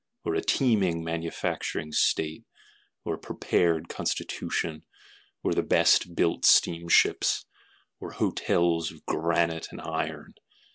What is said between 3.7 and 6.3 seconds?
constitution? or the best